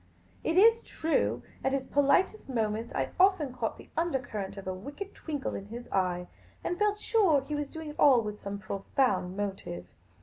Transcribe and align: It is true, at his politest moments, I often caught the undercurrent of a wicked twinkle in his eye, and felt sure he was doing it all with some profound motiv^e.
It 0.43 0.57
is 0.57 0.81
true, 0.81 1.43
at 1.63 1.73
his 1.73 1.85
politest 1.85 2.49
moments, 2.49 2.91
I 2.95 3.11
often 3.19 3.53
caught 3.53 3.77
the 3.77 3.91
undercurrent 3.95 4.57
of 4.57 4.65
a 4.65 4.73
wicked 4.73 5.13
twinkle 5.13 5.53
in 5.53 5.67
his 5.67 5.87
eye, 5.91 6.25
and 6.63 6.79
felt 6.79 6.97
sure 6.97 7.41
he 7.41 7.53
was 7.53 7.69
doing 7.69 7.89
it 7.89 7.99
all 7.99 8.23
with 8.23 8.41
some 8.41 8.57
profound 8.57 9.37
motiv^e. 9.37 9.85